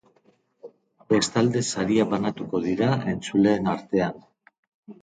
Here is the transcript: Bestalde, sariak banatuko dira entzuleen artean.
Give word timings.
Bestalde, 1.13 1.61
sariak 1.75 2.09
banatuko 2.15 2.63
dira 2.65 2.89
entzuleen 3.17 3.73
artean. 3.79 4.21